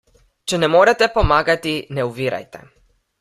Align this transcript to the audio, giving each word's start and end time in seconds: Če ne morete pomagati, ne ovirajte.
Če 0.53 0.59
ne 0.61 0.69
morete 0.75 1.09
pomagati, 1.17 1.75
ne 1.99 2.07
ovirajte. 2.09 2.63